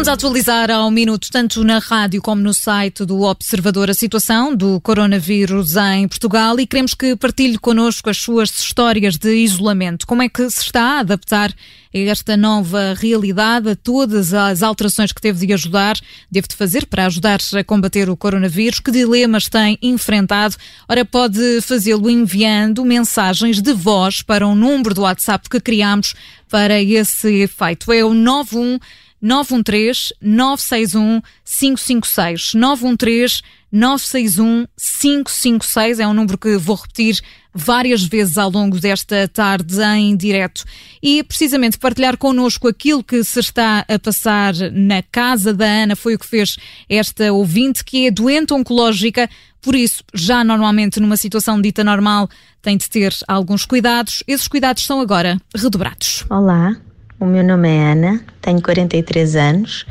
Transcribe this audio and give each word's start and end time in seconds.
Estamos 0.00 0.08
a 0.08 0.14
atualizar 0.14 0.70
ao 0.70 0.90
minuto, 0.90 1.28
tanto 1.30 1.62
na 1.62 1.78
rádio 1.78 2.22
como 2.22 2.40
no 2.40 2.54
site 2.54 3.04
do 3.04 3.20
Observador, 3.20 3.90
a 3.90 3.92
situação 3.92 4.56
do 4.56 4.80
coronavírus 4.80 5.76
em 5.76 6.08
Portugal 6.08 6.58
e 6.58 6.66
queremos 6.66 6.94
que 6.94 7.14
partilhe 7.14 7.58
connosco 7.58 8.08
as 8.08 8.16
suas 8.16 8.48
histórias 8.48 9.18
de 9.18 9.30
isolamento. 9.34 10.06
Como 10.06 10.22
é 10.22 10.28
que 10.30 10.48
se 10.48 10.62
está 10.62 10.82
a 10.82 11.00
adaptar 11.00 11.50
a 11.50 11.98
esta 11.98 12.34
nova 12.34 12.94
realidade, 12.94 13.68
a 13.68 13.76
todas 13.76 14.32
as 14.32 14.62
alterações 14.62 15.12
que 15.12 15.20
teve 15.20 15.46
de 15.46 15.52
ajudar, 15.52 15.98
deve 16.30 16.48
de 16.48 16.56
fazer 16.56 16.86
para 16.86 17.04
ajudar 17.04 17.38
a 17.54 17.62
combater 17.62 18.08
o 18.08 18.16
coronavírus? 18.16 18.80
Que 18.80 18.90
dilemas 18.90 19.50
tem 19.50 19.76
enfrentado? 19.82 20.56
Ora, 20.88 21.04
pode 21.04 21.60
fazê-lo 21.60 22.08
enviando 22.08 22.86
mensagens 22.86 23.60
de 23.60 23.74
voz 23.74 24.22
para 24.22 24.48
um 24.48 24.54
número 24.54 24.94
do 24.94 25.02
WhatsApp 25.02 25.46
que 25.46 25.60
criamos 25.60 26.14
para 26.48 26.80
esse 26.80 27.42
efeito. 27.42 27.92
É 27.92 28.02
o 28.02 28.14
91 28.14 28.78
913 29.20 30.14
961 30.20 31.20
556. 31.44 32.54
913 32.54 33.42
961 33.72 34.66
556 34.76 36.00
é 36.00 36.06
um 36.06 36.14
número 36.14 36.36
que 36.36 36.56
vou 36.56 36.76
repetir 36.76 37.20
várias 37.52 38.02
vezes 38.02 38.38
ao 38.38 38.50
longo 38.50 38.78
desta 38.78 39.28
tarde 39.28 39.80
em 39.82 40.16
direto 40.16 40.64
e 41.02 41.22
precisamente 41.22 41.78
partilhar 41.78 42.16
connosco 42.16 42.68
aquilo 42.68 43.02
que 43.02 43.22
se 43.24 43.40
está 43.40 43.84
a 43.88 43.98
passar 43.98 44.54
na 44.72 45.02
casa 45.02 45.52
da 45.52 45.66
Ana 45.66 45.96
foi 45.96 46.14
o 46.14 46.18
que 46.18 46.26
fez 46.26 46.56
esta 46.88 47.32
ouvinte 47.32 47.84
que 47.84 48.06
é 48.06 48.10
doente 48.10 48.54
oncológica, 48.54 49.28
por 49.60 49.74
isso 49.74 50.02
já 50.14 50.42
normalmente 50.44 51.00
numa 51.00 51.16
situação 51.16 51.60
dita 51.60 51.82
normal 51.84 52.28
tem 52.62 52.76
de 52.76 52.88
ter 52.88 53.14
alguns 53.26 53.64
cuidados. 53.64 54.22
Esses 54.26 54.46
cuidados 54.46 54.84
são 54.84 55.00
agora 55.00 55.40
redobrados. 55.54 56.24
Olá, 56.28 56.76
o 57.20 57.26
meu 57.26 57.44
nome 57.44 57.68
é 57.68 57.92
Ana, 57.92 58.24
tenho 58.40 58.62
43 58.62 59.36
anos 59.36 59.86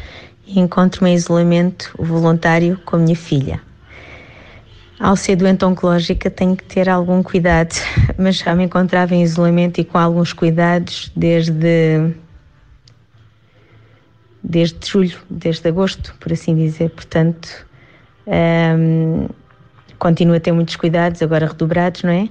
e 0.48 0.60
encontro-me 0.60 1.12
em 1.12 1.14
isolamento 1.14 1.94
voluntário 2.00 2.82
com 2.84 2.96
a 2.96 3.00
minha 3.00 3.16
filha. 3.16 3.62
Ao 5.00 5.16
ser 5.16 5.36
doente 5.36 5.64
oncológica 5.64 6.32
tenho 6.32 6.58
que 6.58 6.64
ter 6.64 6.90
algum 6.90 7.22
cuidado, 7.22 7.76
mas 8.18 8.38
já 8.38 8.56
me 8.56 8.64
encontrava 8.64 9.14
em 9.14 9.22
isolamento 9.22 9.80
e 9.80 9.86
com 9.86 10.00
alguns 10.00 10.34
cuidados 10.34 11.12
desde 11.16 12.16
desde 14.44 14.90
julho, 14.90 15.20
desde 15.30 15.68
agosto, 15.68 16.16
por 16.20 16.34
assim 16.34 16.56
dizer. 16.56 16.90
Portanto, 16.90 17.68
um, 18.26 19.28
continuo 20.00 20.36
a 20.36 20.40
ter 20.40 20.52
muitos 20.52 20.76
cuidados, 20.78 21.22
agora 21.22 21.46
redobrados, 21.46 22.02
não 22.02 22.12
é? 22.12 22.28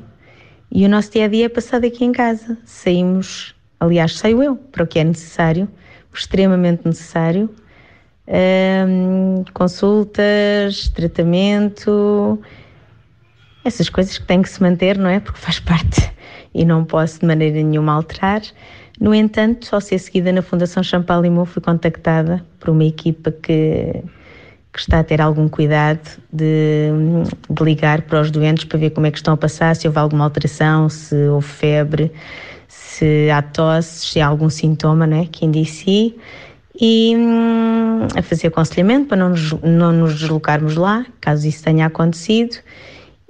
E 0.72 0.84
o 0.84 0.88
nosso 0.88 1.12
dia 1.12 1.26
a 1.26 1.28
dia 1.28 1.46
é 1.46 1.48
passado 1.48 1.86
aqui 1.86 2.04
em 2.04 2.10
casa. 2.10 2.58
Saímos 2.64 3.54
aliás, 3.80 4.16
saio 4.16 4.42
eu 4.42 4.56
para 4.56 4.84
o 4.84 4.86
que 4.86 4.98
é 4.98 5.04
necessário, 5.04 5.68
extremamente 6.12 6.82
necessário. 6.84 7.50
Um, 8.26 9.42
consultas, 9.54 10.88
tratamento, 10.90 12.38
essas 13.64 13.88
coisas 13.88 14.18
que 14.18 14.26
têm 14.26 14.42
que 14.42 14.48
se 14.48 14.62
manter, 14.62 14.98
não 14.98 15.08
é? 15.08 15.20
Porque 15.20 15.38
faz 15.38 15.60
parte 15.60 16.10
e 16.54 16.64
não 16.64 16.84
posso 16.84 17.20
de 17.20 17.26
maneira 17.26 17.62
nenhuma 17.62 17.92
alterar. 17.94 18.42
No 19.00 19.14
entanto, 19.14 19.68
ao 19.72 19.80
ser 19.80 19.98
seguida 19.98 20.32
na 20.32 20.42
Fundação 20.42 20.82
Champalimau, 20.82 21.44
fui 21.44 21.62
contactada 21.62 22.44
por 22.58 22.70
uma 22.70 22.84
equipa 22.84 23.30
que, 23.30 24.02
que 24.72 24.78
está 24.78 24.98
a 24.98 25.04
ter 25.04 25.20
algum 25.20 25.48
cuidado 25.48 26.20
de, 26.32 26.90
de 27.48 27.64
ligar 27.64 28.02
para 28.02 28.20
os 28.20 28.30
doentes 28.30 28.64
para 28.64 28.78
ver 28.78 28.90
como 28.90 29.06
é 29.06 29.10
que 29.10 29.18
estão 29.18 29.34
a 29.34 29.36
passar, 29.36 29.76
se 29.76 29.86
houve 29.86 29.98
alguma 29.98 30.24
alteração, 30.24 30.88
se 30.88 31.14
houve 31.28 31.46
febre, 31.46 32.12
se 32.98 33.30
há 33.30 33.41
tosse, 33.42 34.06
se 34.06 34.20
há 34.20 34.27
algum 34.27 34.50
sintoma 34.50 35.06
né, 35.06 35.28
que 35.31 35.44
indicie 35.44 36.19
e 36.81 37.14
hum, 37.16 38.06
a 38.16 38.22
fazer 38.22 38.48
aconselhamento 38.48 39.09
para 39.09 39.16
não 39.16 39.31
nos, 39.31 39.53
não 39.62 39.92
nos 39.92 40.19
deslocarmos 40.19 40.76
lá, 40.76 41.06
caso 41.20 41.47
isso 41.47 41.62
tenha 41.62 41.86
acontecido. 41.86 42.56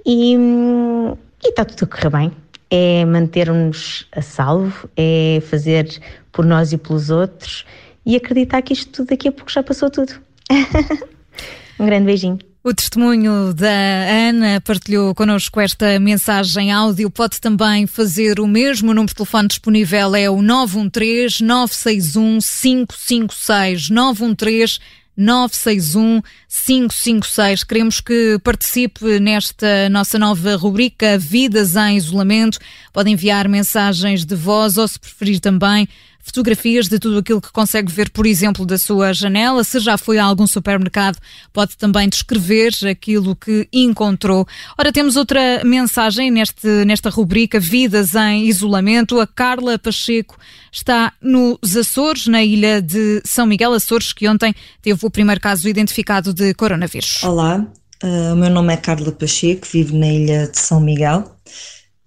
E, 0.05 0.37
hum, 0.37 1.15
e 1.43 1.49
está 1.49 1.65
tudo 1.65 1.83
a 1.83 1.87
correr 1.87 2.09
bem. 2.09 2.31
É 2.71 3.03
manter-nos 3.05 4.07
a 4.11 4.21
salvo, 4.21 4.87
é 4.95 5.41
fazer 5.49 5.99
por 6.31 6.45
nós 6.45 6.71
e 6.71 6.77
pelos 6.77 7.09
outros 7.09 7.65
e 8.05 8.15
acreditar 8.15 8.61
que 8.61 8.73
isto 8.73 8.91
tudo 8.91 9.09
daqui 9.09 9.27
a 9.27 9.31
pouco 9.31 9.51
já 9.51 9.63
passou 9.63 9.89
tudo. 9.89 10.13
um 11.79 11.85
grande 11.85 12.05
beijinho. 12.05 12.48
O 12.61 12.73
testemunho 12.73 13.53
da 13.53 13.69
Ana 13.69 14.59
partilhou 14.59 15.15
connosco 15.15 15.61
esta 15.61 15.97
mensagem 15.97 16.73
áudio. 16.73 17.09
Pode 17.09 17.39
também 17.39 17.87
fazer 17.87 18.37
o 18.37 18.45
mesmo. 18.45 18.91
O 18.91 18.93
número 18.93 19.07
de 19.07 19.15
telefone 19.15 19.47
disponível 19.47 20.13
é 20.13 20.29
o 20.29 20.41
913 20.41 21.41
961 21.41 22.39
556 22.39 23.89
913 23.89 24.79
961 25.15 26.21
556. 26.49 27.63
Queremos 27.63 28.01
que 28.01 28.37
participe 28.43 29.19
nesta 29.21 29.87
nossa 29.87 30.19
nova 30.19 30.57
rubrica 30.57 31.17
Vidas 31.17 31.77
em 31.77 31.95
Isolamento. 31.95 32.59
Pode 32.91 33.09
enviar 33.09 33.47
mensagens 33.47 34.25
de 34.25 34.35
voz 34.35 34.77
ou, 34.77 34.85
se 34.85 34.99
preferir, 34.99 35.39
também 35.39 35.87
fotografias 36.21 36.87
de 36.87 36.99
tudo 36.99 37.19
aquilo 37.19 37.41
que 37.41 37.51
consegue 37.51 37.91
ver, 37.91 38.09
por 38.09 38.25
exemplo, 38.25 38.65
da 38.65 38.77
sua 38.77 39.13
janela. 39.13 39.63
Se 39.63 39.79
já 39.79 39.97
foi 39.97 40.17
a 40.17 40.23
algum 40.23 40.45
supermercado, 40.45 41.17
pode 41.51 41.77
também 41.77 42.07
descrever 42.07 42.73
aquilo 42.89 43.35
que 43.35 43.67
encontrou. 43.73 44.47
Ora, 44.77 44.91
temos 44.91 45.15
outra 45.15 45.63
mensagem 45.63 46.29
neste, 46.29 46.67
nesta 46.85 47.09
rubrica 47.09 47.59
Vidas 47.59 48.15
em 48.15 48.45
Isolamento. 48.45 49.19
A 49.19 49.27
Carla 49.27 49.79
Pacheco 49.79 50.37
está 50.71 51.13
nos 51.21 51.75
Açores, 51.75 52.27
na 52.27 52.43
ilha 52.43 52.81
de 52.81 53.21
São 53.25 53.45
Miguel, 53.45 53.73
Açores, 53.73 54.13
que 54.13 54.27
ontem 54.27 54.53
teve 54.81 55.05
o 55.05 55.09
primeiro 55.09 55.41
caso 55.41 55.67
identificado 55.67 56.33
de 56.33 56.53
coronavírus. 56.53 57.23
Olá, 57.23 57.65
uh, 58.03 58.33
o 58.33 58.35
meu 58.35 58.49
nome 58.49 58.73
é 58.73 58.77
Carla 58.77 59.11
Pacheco, 59.11 59.67
vivo 59.71 59.97
na 59.97 60.07
ilha 60.07 60.47
de 60.47 60.59
São 60.59 60.79
Miguel, 60.79 61.23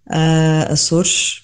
uh, 0.08 0.72
Açores, 0.72 1.41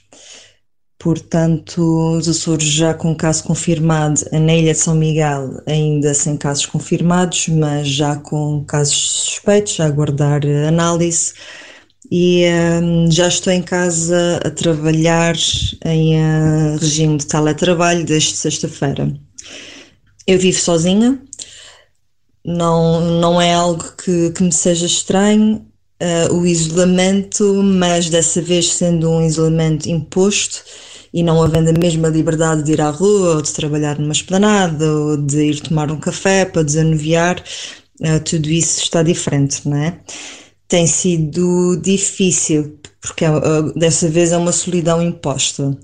Portanto, 0.98 1.80
os 2.16 2.28
Açores 2.28 2.66
já 2.66 2.92
com 2.92 3.14
caso 3.14 3.44
confirmado, 3.44 4.20
na 4.32 4.54
Ilha 4.54 4.72
de 4.72 4.78
São 4.80 4.96
Miguel 4.96 5.62
ainda 5.64 6.12
sem 6.12 6.36
casos 6.36 6.66
confirmados, 6.66 7.48
mas 7.48 7.88
já 7.88 8.16
com 8.16 8.64
casos 8.64 8.96
suspeitos, 8.96 9.78
a 9.78 9.86
aguardar 9.86 10.42
análise. 10.66 11.34
E 12.10 12.44
um, 12.82 13.10
já 13.10 13.28
estou 13.28 13.52
em 13.52 13.62
casa 13.62 14.40
a 14.44 14.50
trabalhar 14.50 15.36
em 15.84 16.16
uh, 16.16 16.78
regime 16.80 17.18
de 17.18 17.26
teletrabalho 17.26 18.04
desde 18.04 18.34
sexta-feira. 18.34 19.14
Eu 20.26 20.38
vivo 20.38 20.58
sozinha, 20.58 21.20
não, 22.44 23.00
não 23.20 23.40
é 23.40 23.54
algo 23.54 23.84
que, 24.02 24.30
que 24.30 24.42
me 24.42 24.52
seja 24.52 24.86
estranho, 24.86 25.67
uh, 26.02 26.34
o 26.34 26.46
isolamento, 26.46 27.62
mas 27.62 28.08
dessa 28.08 28.40
vez 28.40 28.72
sendo 28.72 29.10
um 29.10 29.24
isolamento 29.24 29.88
imposto 29.88 30.62
e 31.12 31.22
não 31.22 31.42
havendo 31.42 31.70
a 31.70 31.78
mesma 31.78 32.08
liberdade 32.08 32.62
de 32.62 32.72
ir 32.72 32.80
à 32.80 32.90
rua 32.90 33.36
ou 33.36 33.42
de 33.42 33.52
trabalhar 33.52 33.98
numa 33.98 34.12
esplanada 34.12 34.90
ou 34.92 35.16
de 35.16 35.42
ir 35.50 35.60
tomar 35.60 35.90
um 35.90 35.98
café 35.98 36.44
para 36.44 36.62
desanuviar, 36.62 37.42
uh, 38.00 38.20
tudo 38.24 38.48
isso 38.48 38.82
está 38.82 39.02
diferente, 39.02 39.68
não 39.68 39.76
é? 39.76 40.00
Tem 40.68 40.86
sido 40.86 41.76
difícil, 41.76 42.78
porque 43.00 43.24
uh, 43.24 43.72
dessa 43.74 44.08
vez 44.08 44.32
é 44.32 44.36
uma 44.36 44.52
solidão 44.52 45.02
imposta, 45.02 45.76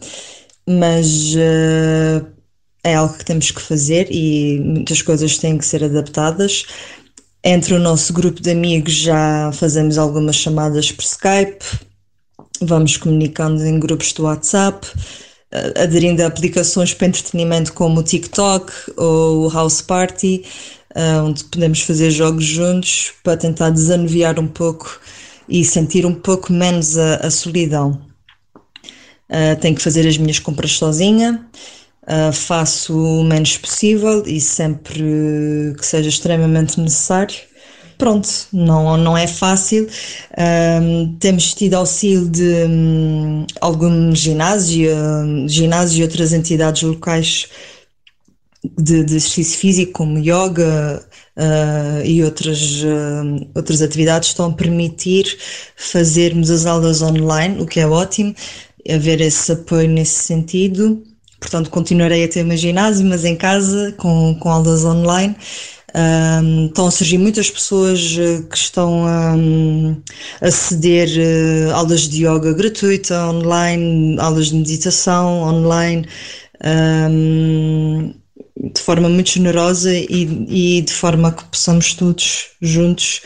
mas 0.69 1.35
é 2.85 2.95
algo 2.95 3.17
que 3.17 3.25
temos 3.25 3.51
que 3.51 3.63
fazer 3.63 4.09
e 4.11 4.61
muitas 4.61 5.01
coisas 5.01 5.39
têm 5.39 5.57
que 5.57 5.65
ser 5.65 5.83
adaptadas. 5.83 6.67
Entre 7.47 7.75
o 7.75 7.79
nosso 7.79 8.11
grupo 8.15 8.41
de 8.41 8.51
amigos 8.51 8.95
já 8.95 9.53
fazemos 9.53 9.99
algumas 9.99 10.35
chamadas 10.35 10.91
por 10.91 11.05
Skype, 11.05 11.63
vamos 12.63 12.97
comunicando 12.97 13.63
em 13.63 13.79
grupos 13.79 14.15
do 14.15 14.23
WhatsApp, 14.23 14.87
eh, 15.53 15.75
aderindo 15.83 16.23
a 16.23 16.27
aplicações 16.27 16.95
para 16.95 17.09
entretenimento 17.09 17.75
como 17.75 18.01
o 18.01 18.03
TikTok 18.03 18.73
ou 18.97 19.45
o 19.45 19.49
House 19.51 19.83
Party, 19.83 20.43
eh, 20.95 21.21
onde 21.21 21.45
podemos 21.45 21.83
fazer 21.83 22.11
jogos 22.11 22.47
juntos 22.47 23.13
para 23.23 23.37
tentar 23.37 23.69
desanuviar 23.69 24.41
um 24.41 24.49
pouco 24.49 24.99
e 25.47 25.63
sentir 25.67 26.07
um 26.07 26.15
pouco 26.15 26.51
menos 26.51 26.97
a, 26.97 27.17
a 27.17 27.31
solidão. 27.31 28.01
Uh, 29.29 29.59
tenho 29.61 29.75
que 29.75 29.83
fazer 29.83 30.07
as 30.07 30.17
minhas 30.17 30.39
compras 30.39 30.73
sozinha, 30.73 31.47
uh, 32.09 32.33
faço 32.33 32.97
o 32.97 33.25
menos 33.25 33.57
possível 33.57 34.23
e 34.27 34.41
sempre 34.41 35.75
que 35.79 35.85
seja 35.87 36.09
extremamente 36.09 36.81
necessário 36.81 37.37
pronto, 37.97 38.29
não, 38.53 38.97
não 38.97 39.17
é 39.17 39.27
fácil. 39.27 39.89
Temos 41.21 41.55
tido 41.55 41.75
auxílio 41.75 42.29
de 42.29 42.67
um, 42.69 43.47
algum 43.61 44.15
ginásio, 44.15 44.91
ginásio 45.49 46.01
e 46.01 46.03
outras 46.03 46.33
entidades 46.33 46.83
locais 46.83 47.49
de, 48.79 49.05
de 49.05 49.17
exercício 49.17 49.59
físico, 49.59 49.93
como 49.93 50.19
yoga, 50.19 51.05
uh, 51.37 52.05
e 52.05 52.23
outras, 52.23 52.83
uh, 52.83 53.51
outras 53.55 53.83
atividades 53.83 54.31
estão 54.31 54.51
a 54.51 54.53
permitir 54.53 55.39
fazermos 55.77 56.51
as 56.51 56.67
aulas 56.67 57.03
online, 57.03 57.61
o 57.61 57.67
que 57.67 57.81
é 57.81 57.87
ótimo, 57.87 58.35
haver 58.89 59.21
esse 59.21 59.53
apoio 59.53 59.89
nesse 59.89 60.25
sentido. 60.25 61.03
Portanto, 61.45 61.69
continuarei 61.69 62.25
a 62.25 62.29
ter 62.29 62.43
meu 62.43 62.57
ginásio, 62.57 63.05
mas 63.05 63.23
em 63.23 63.37
casa, 63.37 63.93
com, 63.99 64.35
com 64.41 64.49
aulas 64.49 64.83
online. 64.83 65.37
Um, 65.95 66.67
estão 66.67 66.87
a 66.87 66.91
surgir 66.91 67.19
muitas 67.19 67.51
pessoas 67.51 68.17
eh, 68.19 68.43
que 68.51 68.57
estão 68.57 69.05
um, 69.05 70.03
a 70.41 70.51
ceder 70.51 71.09
uh, 71.09 71.75
aulas 71.75 72.09
de 72.09 72.27
yoga 72.27 72.55
gratuita 72.55 73.29
online, 73.29 74.19
aulas 74.19 74.47
de 74.47 74.57
meditação 74.57 75.43
online, 75.43 76.09
um, 77.11 78.15
de 78.73 78.81
forma 78.81 79.09
muito 79.11 79.31
generosa 79.31 79.95
e, 79.95 80.79
e, 80.79 80.81
de 80.81 80.93
forma 80.93 81.31
que 81.31 81.45
possamos 81.45 81.93
todos 81.93 82.47
juntos 82.61 83.21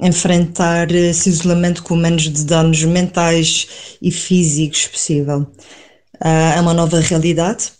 enfrentar 0.00 0.90
esse 0.90 1.28
isolamento 1.28 1.82
com 1.82 1.94
o 1.94 1.98
menos 1.98 2.22
de 2.22 2.44
danos 2.44 2.82
mentais 2.82 3.68
e 4.00 4.10
físicos 4.10 4.86
possível. 4.86 5.46
Uh, 6.20 6.56
é 6.56 6.60
uma 6.60 6.74
nova 6.74 7.00
realidade, 7.00 7.72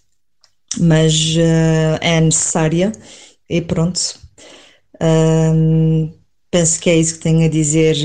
mas 0.79 1.15
uh, 1.37 1.99
é 2.01 2.21
necessária 2.21 2.93
e 3.49 3.61
pronto 3.61 4.01
penso 6.51 6.81
que 6.81 6.91
é 6.91 6.97
isso 6.97 7.15
que 7.15 7.21
tenho 7.21 7.47
a 7.47 7.49
dizer 7.49 7.97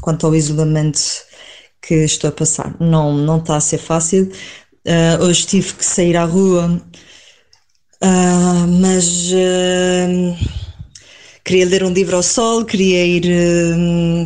quanto 0.00 0.26
ao 0.26 0.34
isolamento 0.34 0.98
que 1.82 1.94
estou 2.04 2.28
a 2.28 2.32
passar. 2.32 2.74
Não, 2.80 3.12
não 3.14 3.38
está 3.38 3.56
a 3.56 3.60
ser 3.60 3.76
fácil. 3.76 4.32
Uh, 4.86 5.24
hoje 5.24 5.46
tive 5.46 5.74
que 5.74 5.84
sair 5.84 6.16
à 6.16 6.24
rua, 6.24 6.80
mas 8.80 9.30
queria 11.44 11.66
ler 11.66 11.84
um 11.84 11.92
livro 11.92 12.16
ao 12.16 12.22
sol, 12.22 12.64
queria 12.64 13.04
ir, 13.04 13.22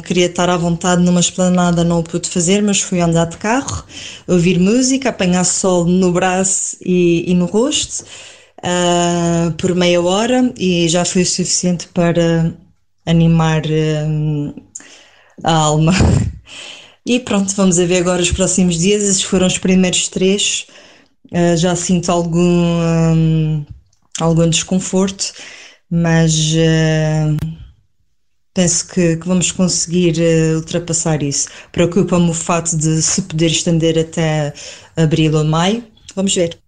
queria 0.06 0.26
estar 0.26 0.49
à 0.49 0.56
vontade 0.56 1.03
numa 1.03 1.20
esplanada, 1.20 1.82
não 1.82 2.00
o 2.00 2.03
pude 2.03 2.29
fazer, 2.29 2.62
mas 2.62 2.81
fui 2.81 3.00
andar 3.00 3.26
de 3.26 3.37
carro, 3.38 3.85
ouvir 4.26 4.59
música, 4.59 5.09
apanhar 5.09 5.44
sol 5.44 5.85
no 5.85 6.12
braço 6.12 6.76
e, 6.81 7.31
e 7.31 7.35
no 7.35 7.47
rosto 7.47 8.05
uh, 8.59 9.53
por 9.53 9.75
meia 9.75 10.00
hora 10.00 10.53
e 10.56 10.88
já 10.88 11.05
foi 11.05 11.23
o 11.23 11.26
suficiente 11.26 11.88
para 11.88 12.55
animar 13.06 13.62
uh, 13.67 14.62
a 15.44 15.53
alma. 15.53 15.93
E 17.06 17.19
pronto, 17.19 17.55
vamos 17.56 17.79
ver 17.79 18.00
agora 18.00 18.21
os 18.21 18.31
próximos 18.31 18.76
dias. 18.79 19.03
Esses 19.03 19.23
foram 19.23 19.47
os 19.47 19.56
primeiros 19.56 20.09
três. 20.09 20.67
Uh, 21.32 21.56
já 21.56 21.75
sinto 21.75 22.12
algum, 22.12 22.38
um, 22.43 23.64
algum 24.21 24.47
desconforto, 24.50 25.32
mas 25.90 26.55
penso 28.58 28.88
que, 28.88 29.17
que, 29.17 29.29
vamos 29.29 29.52
conseguir 29.52 30.17
uh, 30.19 30.56
ultrapassar 30.56 31.23
isso. 31.23 31.49
Preocupa-me 31.70 32.29
o 32.31 32.35
fato 32.35 32.76
de 32.76 33.00
se 33.00 33.23
poder 33.23 33.46
estender 33.46 33.96
até 33.99 34.52
abril 34.96 35.35
ou 35.37 35.44
maio. 35.44 35.85
Vamos 36.17 36.35
ver. 36.35 36.58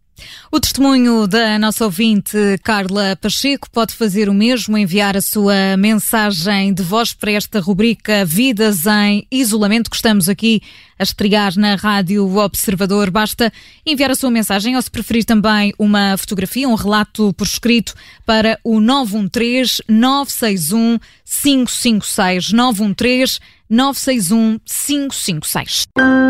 O 0.50 0.58
testemunho 0.58 1.26
da 1.26 1.58
nossa 1.58 1.84
ouvinte 1.84 2.37
Carla 2.62 3.17
Pacheco 3.20 3.70
pode 3.70 3.94
fazer 3.94 4.28
o 4.28 4.34
mesmo, 4.34 4.76
enviar 4.76 5.17
a 5.17 5.20
sua 5.20 5.76
mensagem 5.78 6.72
de 6.75 6.82
voz 6.82 7.12
para 7.12 7.32
esta 7.32 7.61
rubrica 7.61 8.25
Vidas 8.25 8.87
em 8.87 9.26
Isolamento 9.31 9.90
que 9.90 9.96
estamos 9.96 10.28
aqui 10.28 10.61
a 10.99 11.02
estrear 11.02 11.56
na 11.56 11.76
Rádio 11.76 12.37
Observador. 12.37 13.11
Basta 13.11 13.50
enviar 13.87 14.11
a 14.11 14.14
sua 14.14 14.31
mensagem 14.31 14.76
ou, 14.76 14.82
se 14.82 14.90
preferir, 14.90 15.25
também 15.25 15.72
uma 15.78 16.17
fotografia, 16.19 16.69
um 16.69 16.75
relato 16.75 17.32
por 17.32 17.46
escrito 17.46 17.94
para 18.26 18.58
o 18.62 18.81
913 18.81 19.82
961 19.88 20.99
556. 21.25 22.52
913 22.52 23.40
961 23.69 24.58
556. 24.67 26.30